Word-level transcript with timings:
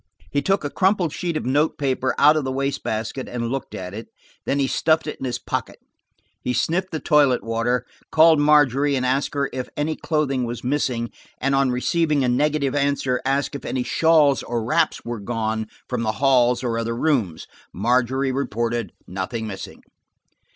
He 0.31 0.41
took 0.41 0.63
a 0.63 0.71
crumpled 0.71 1.13
sheet 1.13 1.37
of 1.37 1.45
note 1.45 1.77
paper 1.77 2.15
out 2.17 2.35
of 2.35 2.43
the 2.43 2.51
waste 2.51 2.81
basket 2.81 3.29
and 3.29 3.49
looked 3.51 3.75
at 3.75 3.93
it, 3.93 4.07
then 4.47 4.57
he 4.57 4.65
stuffed 4.65 5.05
it 5.05 5.19
in 5.19 5.25
his 5.25 5.37
pocket. 5.37 5.77
He 6.41 6.53
sniffed 6.53 6.89
the 6.89 6.99
toilet 6.99 7.43
water, 7.43 7.85
called 8.11 8.39
Margery 8.39 8.95
and 8.95 9.05
asked 9.05 9.35
her 9.35 9.47
if 9.53 9.69
any 9.77 9.95
clothing 9.95 10.43
was 10.43 10.63
missing, 10.63 11.11
and 11.37 11.53
on 11.53 11.69
receiving 11.69 12.23
a 12.23 12.27
negative 12.29 12.73
answer 12.73 13.21
asked 13.25 13.53
if 13.53 13.63
any 13.63 13.83
shawls 13.83 14.41
or 14.41 14.63
wraps 14.63 15.05
were 15.05 15.19
gone 15.19 15.67
from 15.87 16.01
the 16.01 16.13
halls 16.13 16.63
or 16.63 16.79
other 16.79 16.95
rooms. 16.97 17.45
Margery 17.71 18.31
reported 18.31 18.93
nothing 19.07 19.45
missing. 19.45 19.83